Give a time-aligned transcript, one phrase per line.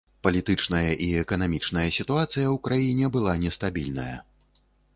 [0.25, 4.11] Палітычная і эканамічная сітуацыя ў краіне была нестабільная.